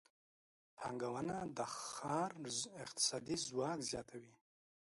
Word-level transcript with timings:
پانګونه 0.77 1.35
د 1.57 1.59
ښار 1.79 2.31
اقتصادي 2.83 3.35
ځواک 3.47 3.79
زیاتوي. 3.89 4.35